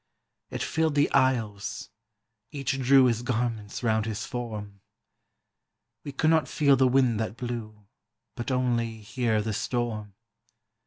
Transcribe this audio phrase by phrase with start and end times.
[0.49, 1.91] It filled the aisles,—
[2.51, 4.81] each drew His garments round his form;
[6.03, 7.85] We could not feel the wind that blew,
[8.33, 10.15] But only hear the storm.